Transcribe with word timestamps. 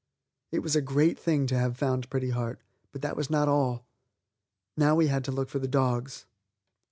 It 0.51 0.63
was 0.63 0.75
a 0.75 0.81
great 0.81 1.19
thing 1.19 1.45
to 1.45 1.59
have 1.59 1.77
found 1.77 2.09
Pretty 2.09 2.31
Heart, 2.31 2.59
but 2.91 3.03
that 3.03 3.15
was 3.15 3.29
not 3.29 3.47
all. 3.47 3.85
Now 4.75 4.95
we 4.95 5.05
had 5.09 5.23
to 5.25 5.31
look 5.31 5.47
for 5.51 5.59
the 5.59 5.67
dogs. 5.67 6.25